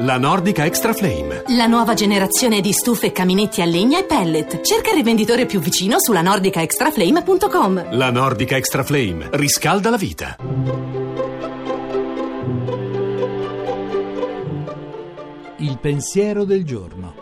La 0.00 0.16
Nordica 0.16 0.64
Extra 0.64 0.92
Flame. 0.92 1.42
La 1.56 1.66
nuova 1.66 1.94
generazione 1.94 2.60
di 2.60 2.70
stufe, 2.70 3.10
caminetti 3.10 3.62
a 3.62 3.64
legna 3.64 3.98
e 3.98 4.04
pellet. 4.04 4.60
Cerca 4.60 4.90
il 4.90 4.94
rivenditore 4.94 5.44
più 5.44 5.58
vicino 5.58 5.96
sulla 5.98 6.22
nordicaextraflame.com. 6.22 7.96
La 7.96 8.12
Nordica 8.12 8.56
Extra 8.56 8.84
Flame 8.84 9.28
riscalda 9.32 9.90
la 9.90 9.96
vita. 9.96 10.36
Il 15.56 15.78
pensiero 15.80 16.44
del 16.44 16.64
giorno. 16.64 17.14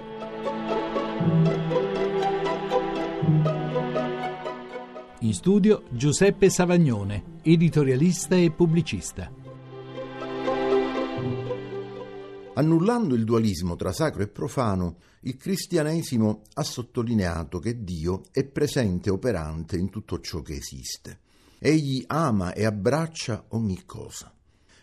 In 5.21 5.33
studio 5.33 5.85
Giuseppe 5.89 6.51
Savagnone, 6.51 7.23
editorialista 7.41 8.37
e 8.37 8.51
pubblicista. 8.51 9.45
Annullando 12.59 13.15
il 13.15 13.25
dualismo 13.25 13.77
tra 13.77 13.93
sacro 13.93 14.23
e 14.23 14.29
profano, 14.29 14.97
il 15.21 15.37
cristianesimo 15.37 16.41
ha 16.55 16.63
sottolineato 16.63 17.59
che 17.59 17.85
Dio 17.85 18.23
è 18.31 18.45
presente 18.45 19.11
e 19.11 19.13
operante 19.13 19.77
in 19.77 19.91
tutto 19.91 20.21
ciò 20.21 20.41
che 20.41 20.55
esiste. 20.55 21.19
Egli 21.59 22.03
ama 22.07 22.55
e 22.55 22.65
abbraccia 22.65 23.45
ogni 23.49 23.85
cosa. 23.85 24.33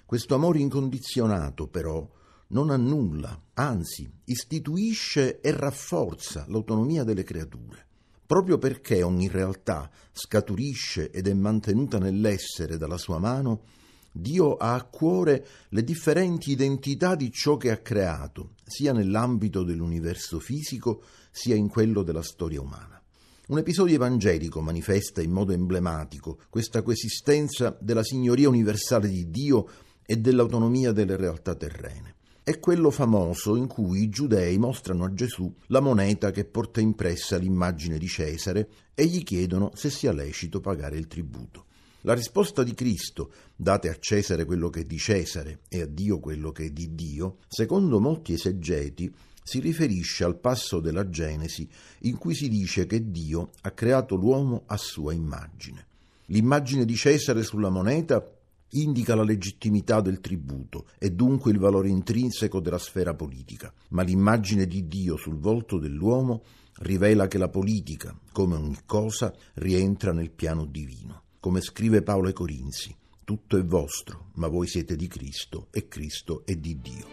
Questo 0.06 0.36
amore 0.36 0.60
incondizionato, 0.60 1.66
però, 1.66 2.08
non 2.50 2.70
annulla, 2.70 3.42
anzi 3.56 4.08
istituisce 4.26 5.42
e 5.42 5.50
rafforza 5.50 6.46
l'autonomia 6.50 7.04
delle 7.04 7.24
creature. 7.24 7.88
Proprio 8.24 8.60
perché 8.60 9.02
ogni 9.02 9.28
realtà 9.28 9.90
scaturisce 10.12 11.10
ed 11.10 11.28
è 11.28 11.34
mantenuta 11.34 11.98
nell'essere 11.98 12.78
dalla 12.78 13.00
sua 13.00 13.18
mano, 13.18 13.62
Dio 14.16 14.58
ha 14.58 14.76
a 14.76 14.84
cuore 14.84 15.44
le 15.70 15.84
differenti 15.84 16.52
identità 16.52 17.16
di 17.16 17.32
ciò 17.32 17.58
che 17.58 17.72
ha 17.72 17.78
creato, 17.78 18.52
sia 18.64 18.94
nell'ambito 18.94 19.64
dell'universo 19.64 20.40
fisico, 20.40 21.02
sia 21.32 21.56
in 21.56 21.68
quello 21.68 22.04
della 22.04 22.22
storia 22.22 22.62
umana. 22.62 23.02
Un 23.48 23.58
episodio 23.58 23.96
evangelico 23.96 24.62
manifesta 24.62 25.20
in 25.24 25.32
modo 25.32 25.52
emblematico 25.52 26.38
questa 26.50 26.84
coesistenza 26.84 27.76
della 27.82 28.04
signoria 28.04 28.48
universale 28.48 29.10
di 29.10 29.32
Dio 29.32 29.68
e 30.06 30.18
dell'autonomia 30.18 30.92
delle 30.92 31.16
realtà 31.16 31.56
terrene. 31.56 32.14
È 32.44 32.60
quello 32.60 32.92
famoso 32.92 33.56
in 33.56 33.66
cui 33.66 34.04
i 34.04 34.10
giudei 34.10 34.60
mostrano 34.60 35.06
a 35.06 35.14
Gesù 35.16 35.52
la 35.68 35.80
moneta 35.80 36.30
che 36.30 36.46
porta 36.46 36.82
impressa 36.82 37.38
l'immagine 37.38 37.98
di 37.98 38.08
Cesare 38.08 38.70
e 38.94 39.08
gli 39.08 39.24
chiedono 39.24 39.72
se 39.74 39.90
sia 39.90 40.12
lecito 40.12 40.60
pagare 40.60 40.98
il 40.98 41.08
tributo. 41.08 41.66
La 42.06 42.14
risposta 42.14 42.64
di 42.64 42.74
Cristo, 42.74 43.32
date 43.56 43.88
a 43.88 43.96
Cesare 43.98 44.44
quello 44.44 44.70
che 44.70 44.82
è 44.82 44.84
di 44.84 44.98
Cesare 44.98 45.62
e 45.70 45.84
a 45.84 45.86
Dio 45.86 46.20
quello 46.20 46.52
che 46.52 46.66
è 46.66 46.70
di 46.70 46.94
Dio, 46.94 47.38
secondo 47.48 48.02
molti 48.02 48.34
esegeti, 48.34 49.10
si 49.42 49.62
riferisce 49.62 50.26
al 50.26 50.38
passo 50.38 50.82
della 50.82 51.08
Genesi 51.08 51.66
in 52.00 52.18
cui 52.18 52.36
si 52.36 52.50
dice 52.50 52.86
che 52.88 53.10
Dio 53.10 53.52
ha 53.62 53.72
creato 53.72 54.16
l'uomo 54.16 54.64
a 54.66 54.76
sua 54.76 55.14
immagine. 55.14 55.88
L'immagine 56.26 56.84
di 56.84 56.96
Cesare 56.96 57.42
sulla 57.42 57.70
moneta 57.70 58.22
indica 58.72 59.16
la 59.16 59.24
legittimità 59.24 60.02
del 60.02 60.20
tributo 60.20 60.88
e 61.00 61.10
dunque 61.12 61.52
il 61.52 61.58
valore 61.58 61.88
intrinseco 61.88 62.60
della 62.60 62.80
sfera 62.80 63.14
politica, 63.14 63.72
ma 63.92 64.02
l'immagine 64.02 64.68
di 64.68 64.90
Dio 64.90 65.16
sul 65.16 65.38
volto 65.38 65.80
dell'uomo 65.80 66.44
rivela 66.80 67.30
che 67.30 67.38
la 67.38 67.48
politica, 67.48 68.14
come 68.34 68.56
ogni 68.56 68.80
cosa, 68.86 69.34
rientra 69.54 70.12
nel 70.12 70.32
piano 70.32 70.66
divino. 70.66 71.23
Come 71.44 71.60
scrive 71.60 72.04
Paolo 72.04 72.28
ai 72.28 72.34
Corinzi, 72.34 72.96
tutto 73.26 73.58
è 73.58 73.66
vostro, 73.66 74.28
ma 74.36 74.48
voi 74.48 74.66
siete 74.66 74.96
di 74.96 75.10
Cristo 75.10 75.68
e 75.72 75.90
Cristo 75.90 76.44
è 76.46 76.56
di 76.56 76.80
Dio. 76.80 77.06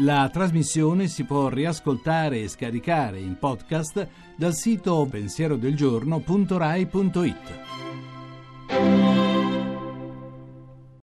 La 0.00 0.28
trasmissione 0.30 1.08
si 1.08 1.24
può 1.24 1.48
riascoltare 1.48 2.42
e 2.42 2.48
scaricare 2.48 3.20
in 3.20 3.38
podcast 3.38 4.06
dal 4.36 4.54
sito 4.54 5.08
pensierodelgiorno.rai.it. 5.10 7.65